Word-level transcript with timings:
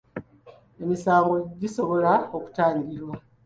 Emisango 0.81 1.35
gisobola 1.61 2.11
okutangirwa. 2.37 3.15